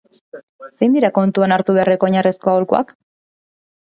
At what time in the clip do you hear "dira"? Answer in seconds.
0.95-1.11